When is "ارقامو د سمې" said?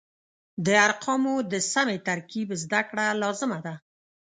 0.85-1.97